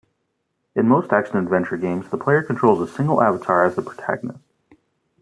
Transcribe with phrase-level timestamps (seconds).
[0.73, 4.41] In most action-adventure games, the player controls a single avatar as the protagonist.